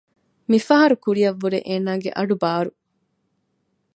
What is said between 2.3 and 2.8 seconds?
ބާރު